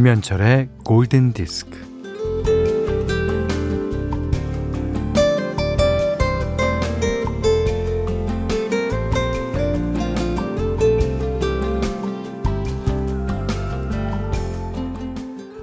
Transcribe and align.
김현철의 0.00 0.70
골든 0.82 1.34
디스크. 1.34 1.78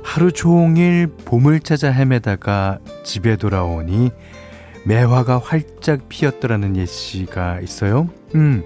하루 0.04 0.32
종일 0.32 1.08
봄을 1.26 1.62
찾아 1.62 1.90
헤매다가 1.90 2.78
집에 3.04 3.38
돌아오니 3.38 4.12
매화가 4.86 5.40
활짝 5.40 6.08
피었더라는 6.10 6.76
예시가 6.76 7.62
있어요. 7.62 8.08
음, 8.36 8.62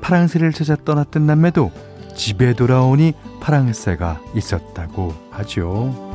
파랑새를 0.00 0.52
찾아 0.52 0.76
떠났던 0.76 1.26
남매도 1.26 1.72
집에 2.14 2.54
돌아오니 2.54 3.12
파랑새가 3.40 4.20
있었다고 4.34 5.14
하죠. 5.30 6.14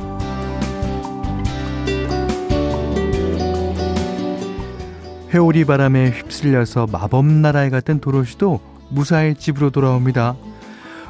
회오리 5.32 5.64
바람에 5.64 6.10
휩쓸려서 6.10 6.88
마법 6.90 7.24
나라에 7.24 7.70
갔던 7.70 8.00
도로시도 8.00 8.60
무사히 8.90 9.34
집으로 9.34 9.70
돌아옵니다. 9.70 10.34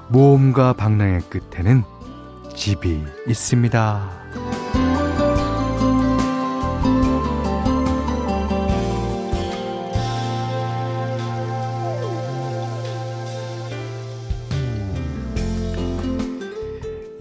모험과 0.08 0.74
방랑의 0.74 1.20
끝에는 1.30 1.84
집이 2.54 3.02
있습니다. 3.26 4.20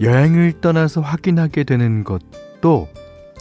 여행을 0.00 0.60
떠나서 0.60 1.00
확인하게 1.00 1.64
되는 1.64 2.04
것도 2.04 2.88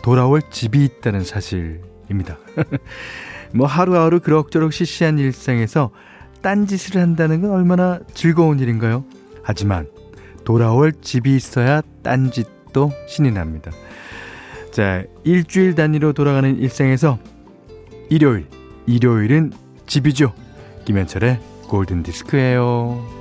돌아올 0.04 0.42
집이 0.50 0.84
있다는 0.84 1.24
사실입니다. 1.24 2.38
뭐 3.54 3.66
하루하루 3.66 4.20
그럭저럭 4.20 4.74
시시한 4.74 5.20
일상에서 5.20 5.92
딴짓을 6.42 7.02
한다는 7.02 7.42
건 7.42 7.52
얼마나 7.52 8.00
즐거운 8.14 8.60
일인가요? 8.60 9.06
하지만 9.44 9.88
돌아올 10.44 10.94
집이 11.02 11.36
있어야 11.36 11.82
딴짓도 12.04 12.92
신이 13.08 13.32
납니다. 13.32 13.72
자, 14.72 15.04
일주일 15.24 15.76
단위로 15.76 16.14
돌아가는 16.14 16.58
일상에서 16.58 17.20
일요일, 18.10 18.48
일요일은 18.86 19.52
집이죠. 19.88 20.34
김현철의 20.86 21.40
골든 21.68 22.04
디스크예요. 22.04 23.19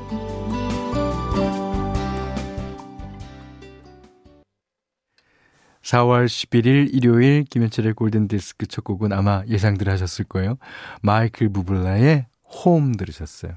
4월 5.89 6.27
11일 6.27 6.91
일요일 6.93 7.45
김현철의 7.45 7.95
골든디스크 7.95 8.67
첫 8.67 8.85
곡은 8.85 9.13
아마 9.13 9.43
예상들 9.49 9.89
하셨을 9.89 10.27
거예요. 10.27 10.59
마이클 11.01 11.49
부블라의 11.49 12.27
홈 12.45 12.95
들으셨어요. 12.95 13.53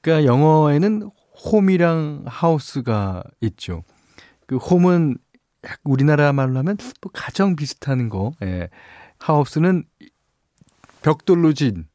그러니까 0.00 0.30
영어에는 0.30 1.10
홈이랑 1.44 2.22
하우스가 2.26 3.24
있죠. 3.40 3.82
그 4.46 4.58
홈은 4.58 5.18
우리나라 5.82 6.32
말로 6.32 6.58
하면 6.58 6.76
또 7.00 7.08
가정 7.12 7.56
비슷한 7.56 8.08
거. 8.08 8.32
예. 8.42 8.68
하우스는 9.18 9.84
벽돌로 11.02 11.52
진 11.52 11.88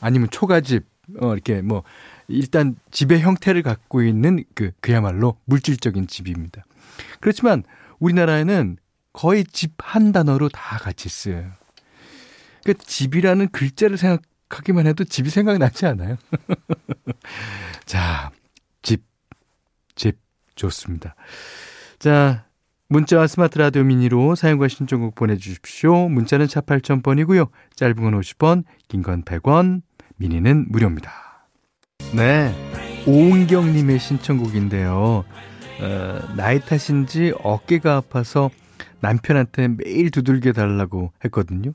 아니면 0.00 0.28
초가집 0.30 0.84
어 1.20 1.34
이렇게 1.34 1.62
뭐 1.62 1.84
일단 2.26 2.74
집의 2.90 3.20
형태를 3.20 3.62
갖고 3.62 4.02
있는 4.02 4.42
그 4.54 4.72
그야말로 4.80 5.38
물질적인 5.44 6.08
집입니다. 6.08 6.64
그렇지만 7.20 7.62
우리나라에는 7.98 8.76
거의 9.12 9.44
집 9.44 9.72
한 9.78 10.12
단어로 10.12 10.48
다 10.48 10.78
같이 10.78 11.08
쓰여요. 11.08 11.52
그 12.64 12.74
집이라는 12.74 13.48
글자를 13.48 13.96
생각하기만 13.98 14.86
해도 14.86 15.04
집이 15.04 15.30
생각나지 15.30 15.86
않아요? 15.86 16.16
자, 17.84 18.30
집, 18.82 19.04
집 19.94 20.18
좋습니다. 20.56 21.14
자, 21.98 22.46
문자와 22.88 23.26
스마트 23.26 23.58
라디오 23.58 23.82
미니로 23.84 24.34
사용과 24.34 24.68
신청곡 24.68 25.14
보내주십시오. 25.14 26.08
문자는 26.08 26.48
차 26.48 26.60
8000번이고요. 26.60 27.48
짧은 27.76 27.94
건 27.96 28.20
50원, 28.20 28.64
긴 28.88 29.02
건 29.02 29.22
100원, 29.22 29.82
미니는 30.16 30.66
무료입니다. 30.70 31.48
네, 32.14 32.54
오은경님의 33.06 33.98
신청곡인데요. 33.98 35.24
어, 35.80 36.34
나이 36.36 36.60
탓인지 36.60 37.34
어깨가 37.42 37.96
아파서 37.96 38.50
남편한테 39.00 39.68
매일 39.68 40.10
두들겨 40.10 40.52
달라고 40.52 41.12
했거든요. 41.24 41.72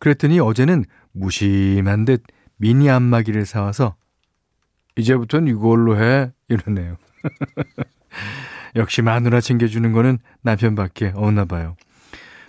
그랬더니 0.00 0.40
어제는 0.40 0.84
무심한 1.12 2.04
듯 2.04 2.22
미니 2.56 2.90
안마기를 2.90 3.46
사와서 3.46 3.94
이제부턴 4.96 5.46
이걸로 5.48 5.98
해 6.00 6.32
이러네요. 6.48 6.96
역시 8.76 9.02
마누라 9.02 9.40
챙겨주는 9.40 9.92
거는 9.92 10.18
남편밖에 10.42 11.12
없나 11.14 11.44
봐요. 11.44 11.76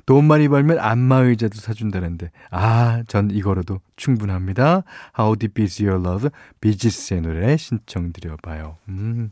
돈 0.06 0.26
많이 0.26 0.48
벌면 0.48 0.78
안마 0.80 1.18
의자도 1.22 1.58
사준다는데 1.58 2.32
아 2.52 3.04
전 3.08 3.32
이거로도 3.32 3.80
충분합니다. 3.96 4.84
How 5.18 5.36
Deep 5.38 5.62
Is 5.64 5.82
Your 5.84 6.04
Love 6.08 6.30
비지스의 6.62 7.22
노래 7.22 7.58
신청드려봐요. 7.58 8.78
음. 8.90 9.32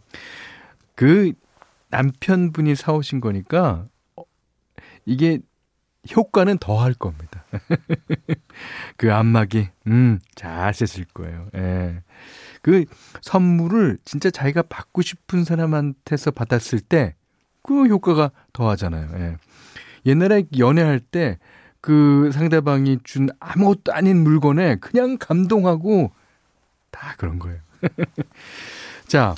그 0.96 1.34
남편분이 1.90 2.76
사오신 2.76 3.22
거니까 3.22 3.88
이게 5.06 5.40
효과는 6.16 6.58
더 6.58 6.82
할 6.82 6.94
겁니다. 6.94 7.46
그 8.98 9.14
안마기, 9.14 9.70
음, 9.88 10.20
잘 10.36 10.74
쓰실 10.74 11.06
거예요. 11.14 11.48
예. 11.56 12.02
그 12.62 12.86
선물을 13.22 14.00
진짜 14.06 14.30
자기가 14.30 14.64
받고 14.64 15.02
싶은 15.02 15.44
사람한테서 15.44 16.32
받았을 16.32 16.80
때 16.80 17.16
그 17.66 17.86
효과가 17.86 18.32
더 18.52 18.70
하잖아요. 18.72 19.10
예. 19.16 19.38
옛날에 20.06 20.44
연애할 20.58 21.00
때 21.00 21.38
그 21.84 22.32
상대방이 22.32 23.00
준 23.04 23.28
아무것도 23.42 23.92
아닌 23.92 24.24
물건에 24.24 24.78
그냥 24.78 25.18
감동하고 25.20 26.14
다 26.92 27.14
그런 27.18 27.38
거예요. 27.40 27.60
자, 29.06 29.36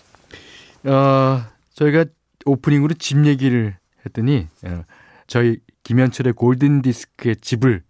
어, 0.85 1.43
저희가 1.73 2.05
오프닝으로 2.45 2.93
집 2.95 3.25
얘기를 3.25 3.77
했더니 4.05 4.47
어, 4.63 4.83
저희 5.27 5.59
김현철의 5.83 6.33
골든 6.33 6.81
디스크의 6.81 7.37
집을 7.37 7.83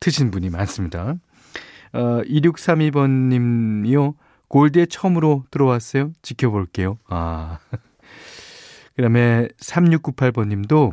트신 0.00 0.30
분이 0.30 0.50
많습니다. 0.50 1.16
어, 1.92 2.22
2632번 2.24 3.28
님이요. 3.28 4.14
골드에 4.48 4.86
처음으로 4.86 5.44
들어왔어요. 5.50 6.12
지켜볼게요. 6.22 6.98
아. 7.08 7.58
그다음에 8.94 9.48
3698번 9.58 10.48
님도 10.48 10.92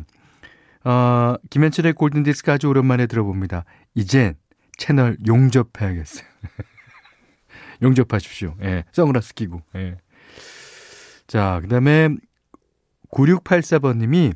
어, 0.84 1.34
김현철의 1.50 1.94
골든 1.94 2.24
디스크 2.24 2.52
아주 2.52 2.68
오랜만에 2.68 3.06
들어봅니다. 3.06 3.64
이젠 3.94 4.34
채널 4.76 5.16
용접해야겠어요. 5.26 6.26
용접하십시오. 7.82 8.56
예. 8.62 8.84
선글라스 8.92 9.34
끼고. 9.34 9.62
예. 9.76 9.96
자, 11.26 11.60
그 11.62 11.68
다음에 11.68 12.10
9684번님이 13.10 14.34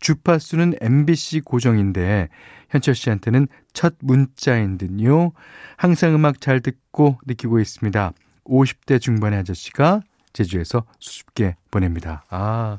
주파수는 0.00 0.74
MBC 0.80 1.40
고정인데 1.40 2.28
현철 2.70 2.94
씨한테는 2.94 3.48
첫 3.72 3.94
문자인 4.00 4.78
듯요. 4.78 5.32
항상 5.76 6.14
음악 6.14 6.40
잘 6.40 6.60
듣고 6.60 7.18
느끼고 7.26 7.60
있습니다. 7.60 8.12
50대 8.44 9.00
중반의 9.00 9.40
아저씨가 9.40 10.02
제주에서 10.32 10.84
수줍게 11.00 11.56
보냅니다. 11.70 12.24
아, 12.28 12.78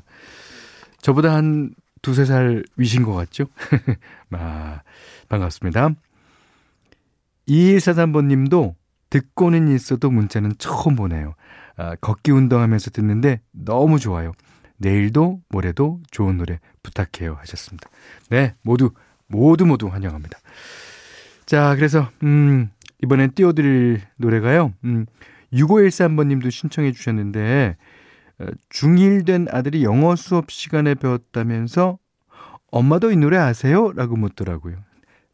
저보다 1.00 1.34
한 1.34 1.74
두세 2.02 2.24
살 2.24 2.64
위신 2.76 3.02
것 3.02 3.14
같죠? 3.14 3.46
아, 4.30 4.82
반갑습니다. 5.28 5.90
2143번 7.48 8.26
님도 8.26 8.76
듣고는 9.10 9.68
있어도 9.74 10.10
문자는 10.10 10.52
처음 10.58 10.96
보내요. 10.96 11.34
아, 11.78 11.94
걷기 11.94 12.32
운동하면서 12.32 12.90
듣는데 12.90 13.40
너무 13.52 13.98
좋아요. 13.98 14.32
내일도 14.76 15.40
모레도 15.48 16.00
좋은 16.10 16.36
노래 16.36 16.58
부탁해요 16.82 17.34
하셨습니다. 17.40 17.88
네, 18.30 18.54
모두 18.62 18.90
모두 19.28 19.64
모두 19.64 19.86
환영합니다. 19.86 20.38
자, 21.46 21.74
그래서 21.76 22.10
음, 22.22 22.68
이번엔 23.02 23.32
띄워드릴 23.34 24.02
노래가요. 24.16 24.74
음, 24.84 25.06
6513번 25.52 26.26
님도 26.26 26.50
신청해 26.50 26.92
주셨는데 26.92 27.76
어, 28.40 28.46
중1 28.70 29.24
된 29.24 29.46
아들이 29.50 29.84
영어 29.84 30.16
수업 30.16 30.50
시간에 30.50 30.94
배웠다면서 30.94 31.98
엄마도 32.70 33.10
이 33.12 33.16
노래 33.16 33.36
아세요? 33.38 33.92
라고 33.92 34.16
묻더라고요. 34.16 34.76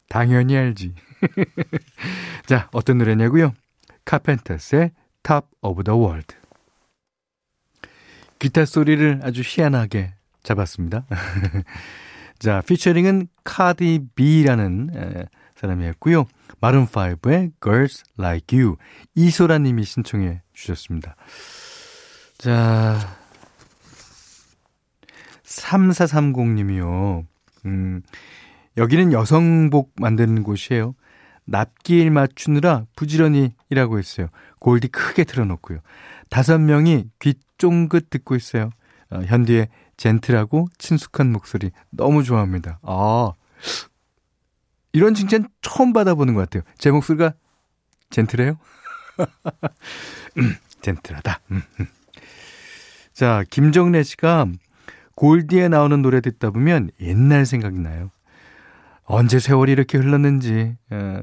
당연히 0.09 0.55
알지. 0.55 0.93
자, 2.45 2.69
어떤 2.71 2.99
노래냐고요? 2.99 3.53
카펜터스의 4.05 4.91
Top 5.25 5.47
of 5.61 5.83
the 5.83 5.99
World. 5.99 6.35
기타 8.37 8.65
소리를 8.65 9.21
아주 9.23 9.41
희한하게 9.43 10.13
잡았습니다. 10.43 11.05
자, 12.37 12.61
피처링은 12.61 13.27
카디 13.43 14.07
B라는 14.13 15.25
사람이었고요. 15.55 16.25
마룬5의 16.61 17.53
Girls 17.61 18.03
Like 18.19 18.59
You 18.59 18.75
이소라 19.15 19.57
님이 19.57 19.83
신청해 19.83 20.43
주셨습니다. 20.53 21.15
자, 22.37 23.17
3430 25.43 26.49
님이요. 26.49 27.25
음, 27.65 28.03
여기는 28.77 29.11
여성복 29.11 29.93
만드는 29.95 30.43
곳이에요. 30.43 30.93
납기일 31.45 32.11
맞추느라 32.11 32.85
부지런히 32.95 33.53
일하고 33.69 33.99
있어요. 33.99 34.27
골디 34.59 34.87
크게 34.89 35.23
틀어놓고요. 35.23 35.79
다섯 36.29 36.59
명이 36.59 37.05
귀 37.19 37.35
쫑긋 37.57 38.09
듣고 38.09 38.35
있어요. 38.35 38.71
어, 39.11 39.21
현디의 39.21 39.69
젠틀하고 39.97 40.67
친숙한 40.77 41.31
목소리 41.31 41.71
너무 41.89 42.23
좋아합니다. 42.23 42.79
아, 42.83 43.31
이런 44.91 45.13
칭찬 45.13 45.47
처음 45.61 45.93
받아보는 45.93 46.33
것 46.33 46.41
같아요. 46.41 46.63
제 46.77 46.91
목소리가 46.91 47.33
젠틀해요? 48.09 48.57
음, 50.37 50.55
젠틀하다. 50.81 51.39
음, 51.51 51.61
음. 51.79 51.87
자, 53.13 53.43
김정래 53.49 54.03
씨가 54.03 54.47
골디에 55.15 55.69
나오는 55.69 56.01
노래 56.01 56.19
듣다 56.21 56.49
보면 56.49 56.91
옛날 56.99 57.45
생각이 57.45 57.79
나요. 57.79 58.11
언제 59.05 59.39
세월이 59.39 59.71
이렇게 59.71 59.97
흘렀는지, 59.97 60.75
어, 60.89 61.21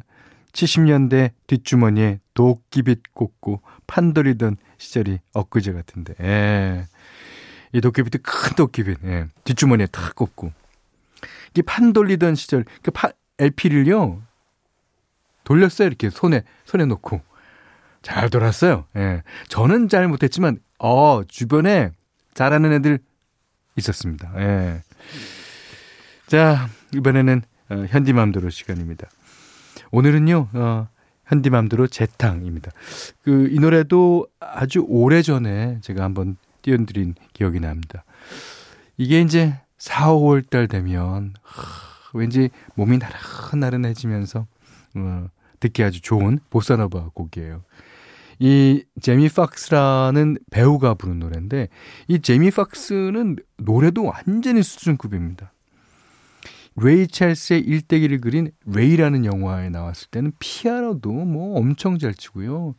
70년대 0.52 1.32
뒷주머니에 1.46 2.20
도끼빗 2.34 3.14
꽂고 3.14 3.62
판돌이던 3.87 4.56
시절이 4.78 5.19
엊그제 5.32 5.72
같은데, 5.72 6.14
예. 6.20 6.87
이 7.72 7.81
도끼빗이 7.81 8.22
큰 8.22 8.56
도끼빗, 8.56 8.99
예. 9.04 9.28
뒷주머니에 9.44 9.87
탁 9.87 10.14
꽂고. 10.14 10.52
이게 11.50 11.62
판 11.62 11.93
돌리던 11.93 12.34
시절, 12.34 12.64
그 12.82 12.90
파, 12.90 13.10
LP를요, 13.38 14.22
돌렸어요. 15.44 15.88
이렇게 15.88 16.10
손에, 16.10 16.43
손에 16.64 16.84
놓고. 16.84 17.20
잘 18.02 18.31
돌았어요. 18.31 18.87
예. 18.96 19.22
저는 19.49 19.88
잘 19.88 20.08
못했지만, 20.08 20.58
어, 20.78 21.22
주변에 21.26 21.93
잘하는 22.34 22.72
애들 22.72 22.99
있었습니다. 23.76 24.32
예. 24.38 24.82
자, 26.26 26.69
이번에는 26.94 27.43
어, 27.70 27.84
현디맘대로 27.88 28.50
시간입니다. 28.50 29.08
오늘은요, 29.92 30.48
어, 30.54 30.88
현디맘대로 31.26 31.86
재탕입니다. 31.86 32.72
그, 33.22 33.48
이 33.50 33.58
노래도 33.58 34.26
아주 34.40 34.84
오래 34.88 35.22
전에 35.22 35.78
제가 35.82 36.02
한번 36.02 36.36
띄워드린 36.62 37.14
기억이 37.34 37.60
납니다. 37.60 38.04
이게 38.96 39.20
이제 39.20 39.54
4, 39.78 40.12
5월 40.14 40.48
달 40.48 40.66
되면, 40.66 41.34
하, 41.42 41.62
왠지 42.14 42.50
몸이 42.74 42.98
나른나른해지면서, 42.98 44.46
어, 44.96 45.26
듣기 45.60 45.84
아주 45.84 46.00
좋은 46.00 46.40
보사노바 46.50 47.10
곡이에요. 47.14 47.62
이 48.38 48.82
제미 49.00 49.28
팍스라는 49.28 50.38
배우가 50.50 50.94
부른 50.94 51.20
노래인데 51.20 51.68
이 52.08 52.20
제이미 52.20 52.50
폭스는 52.50 53.37
노래도 53.58 54.04
완전히 54.04 54.64
수준급입니다. 54.64 55.51
레이 56.76 57.06
찰스의 57.06 57.60
일대기를 57.60 58.20
그린 58.20 58.50
레이라는 58.66 59.24
영화에 59.24 59.69
나왔을 59.69 60.08
때는 60.10 60.32
피아노도 60.38 61.10
뭐 61.12 61.58
엄청 61.58 61.98
잘 61.98 62.14
치고요. 62.14 62.74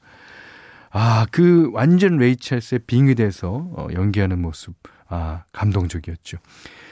아, 0.90 1.26
그 1.32 1.70
완전 1.74 2.18
레이 2.18 2.36
찰스의 2.36 2.80
빙의 2.86 3.16
돼서 3.16 3.70
어, 3.76 3.88
연기하는 3.94 4.42
모습, 4.42 4.76
아, 5.08 5.44
감동적이었죠. 5.52 6.38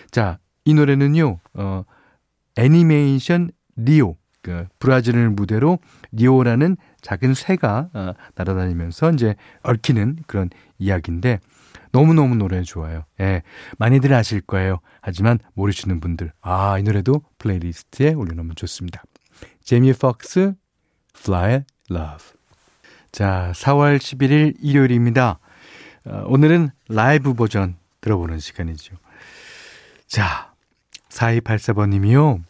자, 0.09 0.39
이 0.65 0.73
노래는요, 0.73 1.39
어, 1.53 1.83
애니메이션 2.57 3.51
리오, 3.75 4.17
그 4.41 4.65
브라질을 4.79 5.29
무대로 5.29 5.79
리오라는 6.11 6.77
작은 7.01 7.33
새가 7.33 7.89
어, 7.93 8.13
날아다니면서 8.35 9.11
이제 9.11 9.35
얽히는 9.63 10.17
그런 10.27 10.49
이야기인데 10.79 11.39
너무너무 11.91 12.35
노래 12.35 12.61
좋아요. 12.63 13.05
예. 13.19 13.43
많이들 13.77 14.13
아실 14.13 14.41
거예요. 14.41 14.79
하지만 15.01 15.39
모르시는 15.53 15.99
분들, 15.99 16.31
아, 16.41 16.77
이 16.79 16.83
노래도 16.83 17.21
playlist에 17.37 18.13
올려놓으면 18.13 18.55
좋습니다. 18.55 19.03
제이미 19.63 19.93
폭스, 19.93 20.53
Fly 21.17 21.63
Love. 21.89 22.25
자, 23.11 23.51
4월 23.55 23.97
11일 23.97 24.55
일요일입니다. 24.61 25.39
어, 26.05 26.23
오늘은 26.25 26.69
라이브 26.87 27.33
버전 27.33 27.75
들어보는 27.99 28.39
시간이죠. 28.39 28.95
자, 30.07 30.53
4284번님이요. 31.09 32.41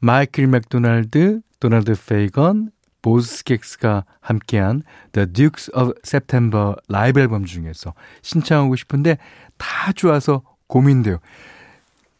마이클 0.00 0.46
맥도날드, 0.46 1.40
도널드 1.58 1.94
페이건, 2.06 2.70
보스객스가 3.02 4.04
함께한 4.20 4.82
The 5.12 5.32
Dukes 5.32 5.70
of 5.74 5.92
September 6.04 6.74
라이브 6.88 7.20
앨범 7.20 7.44
중에서 7.44 7.94
신청하고 8.22 8.76
싶은데 8.76 9.18
다 9.56 9.92
좋아서 9.92 10.42
고민돼요. 10.66 11.18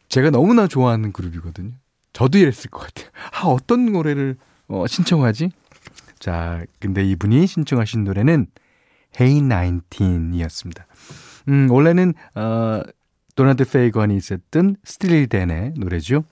제가 0.08 0.30
너무나 0.30 0.66
좋아하는 0.66 1.12
그룹이거든요. 1.12 1.72
저도 2.12 2.38
이랬을 2.38 2.70
것 2.70 2.80
같아요. 2.80 3.10
아, 3.32 3.46
어떤 3.46 3.92
노래를 3.92 4.36
어, 4.68 4.86
신청하지? 4.86 5.50
자, 6.18 6.64
근데 6.80 7.04
이분이 7.04 7.46
신청하신 7.46 8.04
노래는 8.04 8.46
Hey 9.18 9.40
19이었습니다. 9.40 10.84
음, 11.48 11.70
원래는, 11.70 12.14
어, 12.34 12.82
도나드 13.34 13.64
페이건이 13.70 14.16
있었던 14.16 14.76
스틸리덴의 14.84 15.74
노래죠. 15.76 16.24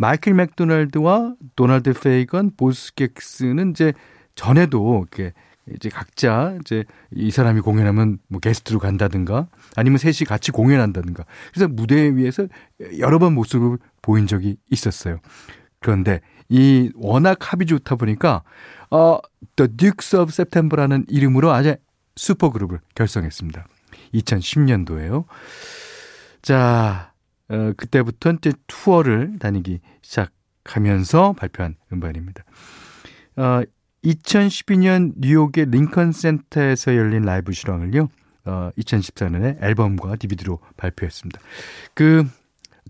마이클 0.00 0.32
맥도날드와 0.32 1.34
도널드 1.56 1.92
페이건, 1.92 2.52
보스 2.56 2.94
객스는 2.94 3.72
이제 3.72 3.92
전에도 4.34 4.98
이렇게 4.98 5.34
이제 5.74 5.90
각자 5.90 6.56
이제 6.62 6.84
이 7.12 7.30
사람이 7.30 7.60
공연하면 7.60 8.18
뭐 8.28 8.40
게스트로 8.40 8.78
간다든가 8.78 9.48
아니면 9.76 9.98
셋이 9.98 10.26
같이 10.26 10.52
공연한다든가 10.52 11.26
그래서 11.52 11.68
무대 11.68 12.16
위에서 12.16 12.46
여러 12.98 13.18
번 13.18 13.34
모습을 13.34 13.76
보인 14.00 14.26
적이 14.26 14.56
있었어요. 14.70 15.18
그런데 15.80 16.22
이 16.48 16.90
워낙 16.94 17.52
합이 17.52 17.66
좋다 17.66 17.96
보니까 17.96 18.42
어 18.90 19.18
The 19.56 19.76
Dukes 19.76 20.16
of 20.16 20.30
September라는 20.30 21.04
이름으로 21.08 21.50
아주 21.52 21.76
슈퍼그룹을 22.16 22.80
결성했습니다. 22.94 23.66
2010년도에요. 24.14 25.26
자, 26.40 27.09
어, 27.50 27.72
그때부터 27.76 28.32
이제 28.32 28.52
투어를 28.68 29.38
다니기 29.40 29.80
시작하면서 30.02 31.34
발표한 31.34 31.74
음반입니다. 31.92 32.44
어, 33.36 33.62
2012년 34.04 35.12
뉴욕의 35.16 35.66
링컨 35.66 36.12
센터에서 36.12 36.96
열린 36.96 37.22
라이브 37.22 37.52
실황을요, 37.52 38.08
어, 38.44 38.70
2014년에 38.78 39.62
앨범과 39.62 40.16
DVD로 40.16 40.60
발표했습니다. 40.76 41.40
그, 41.94 42.24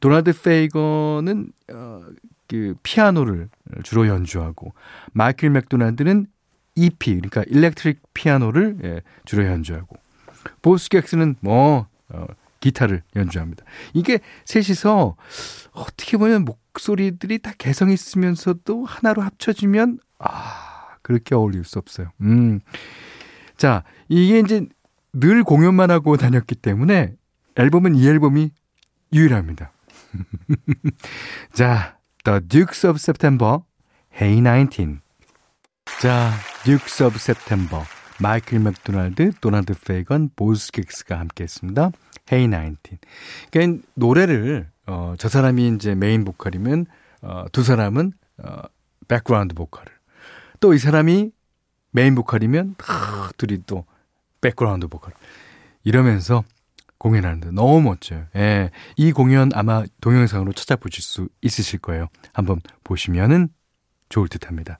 도널드 0.00 0.40
페이건은, 0.40 1.52
어, 1.72 2.02
그, 2.46 2.74
피아노를 2.82 3.48
주로 3.82 4.06
연주하고, 4.06 4.74
마이클 5.12 5.50
맥도날드는 5.50 6.26
EP, 6.76 7.16
그러니까 7.16 7.42
electric 7.46 8.00
피아노를 8.14 8.76
예, 8.84 9.02
주로 9.24 9.44
연주하고, 9.44 9.96
보스 10.62 10.88
객스는 10.88 11.36
뭐, 11.40 11.86
어, 12.10 12.26
기타를 12.60 13.02
연주합니다. 13.16 13.64
이게 13.94 14.20
셋이서 14.44 15.16
어떻게 15.72 16.16
보면 16.16 16.44
목소리들이 16.44 17.38
다 17.38 17.52
개성 17.58 17.90
있으면서도 17.90 18.84
하나로 18.84 19.22
합쳐지면 19.22 19.98
아 20.18 20.96
그렇게 21.02 21.34
어울릴 21.34 21.64
수 21.64 21.78
없어요. 21.78 22.10
음. 22.20 22.60
자 23.56 23.82
이게 24.08 24.38
이제 24.38 24.66
늘 25.12 25.42
공연만 25.42 25.90
하고 25.90 26.16
다녔기 26.16 26.54
때문에 26.56 27.14
앨범은 27.56 27.94
이 27.96 28.06
앨범이 28.06 28.50
유일합니다. 29.12 29.72
자, 31.52 31.98
The 32.24 32.40
Dukes 32.40 32.86
of 32.86 32.98
September, 32.98 33.60
Hey 34.12 34.40
19. 34.40 35.00
자, 36.00 36.32
Dukes 36.64 37.02
of 37.02 37.16
September. 37.16 37.84
마이클 38.20 38.58
맥도날드, 38.58 39.32
도널드 39.40 39.74
페이건, 39.86 40.30
보즈 40.36 40.60
스캑스가 40.60 41.18
함께 41.18 41.44
했습니다. 41.44 41.90
Hey 42.30 42.50
19. 42.50 42.98
그러니까 43.50 43.86
노래를 43.94 44.68
어, 44.86 45.14
저 45.18 45.28
사람이 45.28 45.68
이제 45.68 45.94
메인 45.94 46.24
보컬이면 46.24 46.86
어, 47.22 47.44
두 47.50 47.62
사람은 47.62 48.12
어, 48.38 48.62
background 49.08 49.54
보컬을 49.54 49.90
또 50.60 50.74
이 50.74 50.78
사람이 50.78 51.30
메인 51.92 52.14
보컬이면 52.14 52.76
하, 52.78 53.30
둘이 53.38 53.62
또 53.66 53.84
background 54.40 54.88
보컬 54.88 55.12
이러면서 55.82 56.44
공연하는데 56.98 57.52
너무 57.52 57.80
멋져요. 57.80 58.26
예. 58.36 58.70
이 58.96 59.12
공연 59.12 59.50
아마 59.54 59.84
동영상으로 60.02 60.52
찾아보실 60.52 61.02
수 61.02 61.28
있으실 61.40 61.78
거예요. 61.78 62.08
한번 62.34 62.60
보시면은 62.84 63.48
좋을 64.10 64.28
듯 64.28 64.46
합니다. 64.48 64.78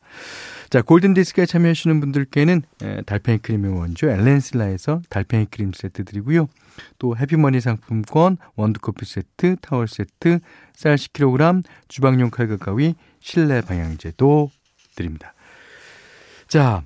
자, 0.71 0.83
골든디스크에 0.83 1.47
참여하시는 1.47 1.99
분들께는 1.99 2.62
달팽이 3.05 3.39
크림의 3.39 3.77
원조 3.77 4.09
엘렌슬라에서 4.09 5.03
달팽이 5.11 5.47
크림 5.47 5.73
세트 5.73 6.05
드리고요. 6.05 6.47
또 7.00 7.17
해피머니 7.17 7.61
상품권, 7.61 8.37
원두커피 8.55 9.05
세트, 9.05 9.57
타월 9.62 9.89
세트, 9.89 10.39
쌀 10.73 10.95
10kg, 10.95 11.65
주방용 11.89 12.31
칼과 12.31 12.57
가위, 12.57 12.95
실내 13.19 13.61
방향제도 13.62 14.53
드립니다. 14.95 15.35
자, 16.47 16.85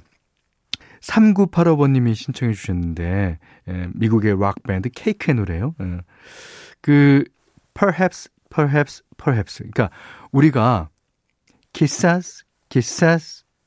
3985번님이 1.01 2.15
신청해 2.15 2.55
주셨는데, 2.55 3.39
에, 3.69 3.87
미국의 3.93 4.41
락 4.41 4.63
밴드 4.63 4.89
케이크의 4.89 5.35
노래요. 5.35 5.75
에, 5.83 5.99
그, 6.81 7.25
perhaps, 7.75 8.31
perhaps, 8.49 9.03
perhaps. 9.23 9.59
그러니까, 9.59 9.91
우리가, 10.33 10.89
Quizás, 11.75 12.45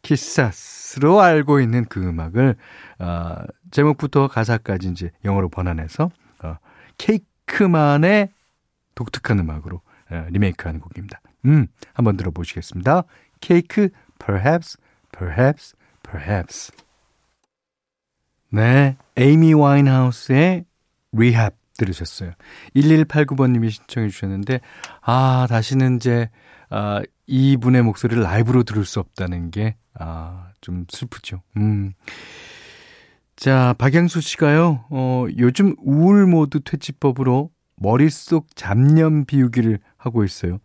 Quizás, 0.08 0.78
Quizás로 0.88 1.22
알고 1.22 1.60
있는 1.60 1.86
그 1.86 2.02
음악을, 2.02 2.56
어, 3.00 3.36
제목부터 3.72 4.28
가사까지 4.28 4.90
이제 4.90 5.12
영어로 5.26 5.50
번안해서, 5.50 6.10
어, 6.44 6.58
케이크만의 6.98 8.30
독특한 8.96 9.40
음악으로 9.40 9.82
에, 10.12 10.26
리메이크하는 10.30 10.80
곡입니다. 10.80 11.20
음, 11.46 11.68
한번 11.94 12.16
들어보시겠습니다. 12.16 13.04
케이크, 13.42 13.90
perhaps, 14.20 14.78
perhaps, 15.12 15.76
perhaps. 16.10 16.72
네, 18.50 18.96
에이미 19.18 19.54
와인하우스의 19.54 20.66
리합 21.12 21.54
들으셨어요. 21.78 22.32
1189번님이 22.76 23.70
신청해 23.70 24.08
주셨는데, 24.10 24.62
아, 25.02 25.46
다시는 25.50 25.98
이제, 25.98 26.30
아, 26.70 27.02
이분의 27.28 27.84
목소리를 27.84 28.22
라이브로 28.24 28.64
들을 28.64 28.86
수 28.86 29.00
없다는 29.00 29.52
게, 29.52 29.76
아, 29.94 30.50
좀 30.62 30.86
슬프죠. 30.90 31.42
음. 31.58 31.94
자, 33.36 33.76
박양수 33.78 34.22
씨가요, 34.22 34.86
어, 34.90 35.26
요즘 35.38 35.76
우울 35.80 36.26
모드 36.26 36.62
퇴치법으로 36.62 37.52
머릿속 37.76 38.48
잡념 38.56 39.26
비우기를 39.26 39.80
하고 39.98 40.24
있어요. 40.24 40.58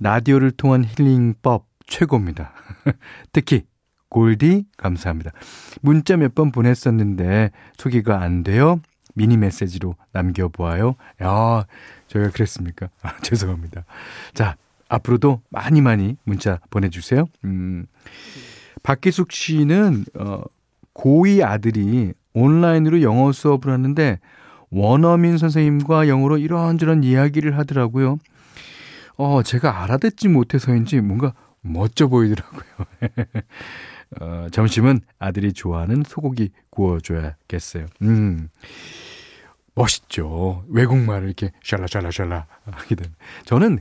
라디오를 0.00 0.50
통한 0.50 0.84
힐링법 0.84 1.66
최고입니다. 1.86 2.52
특히 3.32 3.62
골디 4.10 4.64
감사합니다. 4.76 5.30
문자 5.82 6.16
몇 6.16 6.34
번 6.34 6.50
보냈었는데 6.50 7.50
소개가 7.76 8.20
안 8.22 8.42
돼요. 8.42 8.80
미니 9.14 9.36
메시지로 9.36 9.94
남겨보아요. 10.12 10.94
야, 11.22 11.66
저희가 12.08 12.30
그랬습니까? 12.30 12.88
아, 13.02 13.16
죄송합니다. 13.22 13.84
자, 14.34 14.56
앞으로도 14.88 15.42
많이 15.50 15.80
많이 15.80 16.16
문자 16.24 16.60
보내주세요. 16.70 17.26
음, 17.44 17.86
박기숙 18.82 19.32
씨는, 19.32 20.04
어, 20.14 20.42
고2 20.94 21.42
아들이 21.44 22.12
온라인으로 22.32 23.02
영어 23.02 23.32
수업을 23.32 23.72
하는데 23.72 24.18
원어민 24.70 25.38
선생님과 25.38 26.08
영어로 26.08 26.38
이런저런 26.38 27.02
이야기를 27.04 27.56
하더라고요. 27.56 28.18
어, 29.16 29.42
제가 29.42 29.82
알아듣지 29.82 30.28
못해서인지 30.28 31.00
뭔가 31.00 31.34
멋져 31.60 32.06
보이더라고요. 32.08 32.62
어, 34.20 34.46
점심은 34.52 35.00
아들이 35.18 35.52
좋아하는 35.52 36.02
소고기 36.06 36.50
구워줘야겠어요. 36.70 37.86
음, 38.02 38.48
멋있죠. 39.74 40.64
외국말을 40.68 41.26
이렇게 41.26 41.50
샬라샬라샬라 41.62 42.46
하게 42.64 42.94
되면. 42.94 43.14
저는 43.44 43.80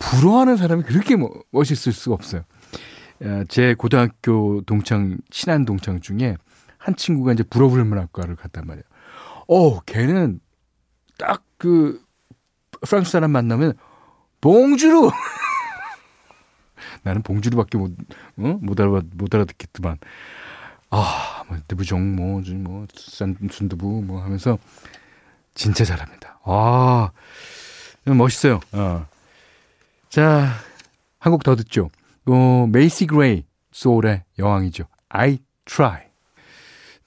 부러워하는 0.00 0.56
사람이 0.56 0.82
그렇게 0.82 1.16
멋있을 1.52 1.92
수가 1.92 2.14
없어요. 2.14 2.42
어, 3.22 3.44
제 3.48 3.74
고등학교 3.74 4.62
동창, 4.62 5.18
친한 5.30 5.64
동창 5.64 6.00
중에 6.00 6.36
한 6.78 6.96
친구가 6.96 7.34
이제 7.34 7.44
불어불문학과를 7.44 8.34
갔단 8.34 8.66
말이에요. 8.66 8.84
어, 9.46 9.80
걔는 9.80 10.40
딱 11.16 11.44
그 11.60 12.02
프랑스 12.80 13.12
사람 13.12 13.30
만나면 13.32 13.74
bonjour 14.40 15.10
나는 17.04 17.22
bonjour밖에 17.22 17.76
못, 17.76 17.92
어? 18.38 18.58
못 18.62 18.80
알아, 18.80 19.02
못 19.12 19.34
알아듣겠더만. 19.34 19.98
아, 20.88 21.44
뭐, 21.46 21.58
드부종, 21.68 22.16
뭐, 22.16 22.40
뭐, 22.56 22.86
산, 22.96 23.36
순두부, 23.50 24.02
뭐 24.02 24.22
하면서 24.22 24.58
진짜 25.54 25.84
잘합니다. 25.84 26.40
아, 26.44 27.10
멋있어요. 28.06 28.60
어. 28.72 29.06
자, 30.10 30.48
한 31.20 31.32
곡 31.32 31.44
더 31.44 31.54
듣죠. 31.56 31.88
어, 32.26 32.66
메이시 32.70 33.06
그레이, 33.06 33.44
소울의 33.70 34.24
여왕이죠. 34.38 34.84
I 35.08 35.38
try. 35.64 36.02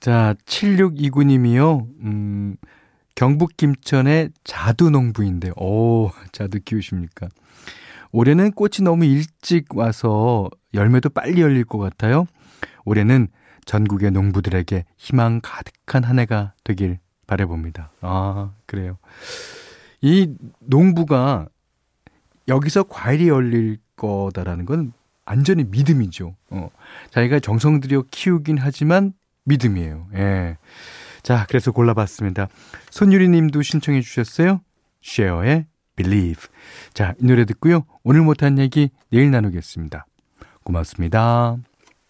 자, 0.00 0.34
7629님이요, 0.46 1.86
음, 2.00 2.56
경북 3.14 3.56
김천의 3.56 4.30
자두 4.44 4.90
농부인데, 4.90 5.50
오, 5.56 6.10
자두 6.32 6.60
키우십니까? 6.64 7.28
올해는 8.12 8.52
꽃이 8.52 8.78
너무 8.82 9.04
일찍 9.04 9.76
와서 9.76 10.48
열매도 10.72 11.10
빨리 11.10 11.40
열릴 11.42 11.64
것 11.64 11.78
같아요. 11.78 12.26
올해는 12.84 13.28
전국의 13.66 14.10
농부들에게 14.12 14.84
희망 14.96 15.40
가득한 15.42 16.04
한 16.04 16.18
해가 16.18 16.54
되길 16.64 16.98
바래봅니다. 17.26 17.90
아, 18.02 18.52
그래요. 18.66 18.98
이 20.00 20.34
농부가 20.60 21.46
여기서 22.48 22.84
과일이 22.84 23.28
열릴 23.28 23.78
거다라는 23.96 24.64
건 24.64 24.92
완전히 25.26 25.64
믿음이죠. 25.64 26.36
어. 26.50 26.68
자기가 27.10 27.40
정성 27.40 27.80
들여 27.80 28.04
키우긴 28.10 28.58
하지만 28.58 29.12
믿음이에요. 29.44 30.08
예. 30.14 30.56
자, 31.22 31.46
그래서 31.48 31.72
골라봤습니다. 31.72 32.48
손유리 32.90 33.28
님도 33.28 33.62
신청해 33.62 34.02
주셨어요. 34.02 34.60
쉐어의 35.02 35.66
Believe. 35.96 36.44
자, 36.92 37.14
이 37.20 37.26
노래 37.26 37.44
듣고요. 37.44 37.84
오늘 38.02 38.22
못한 38.22 38.58
얘기 38.58 38.90
내일 39.10 39.30
나누겠습니다. 39.30 40.06
고맙습니다. 40.64 41.56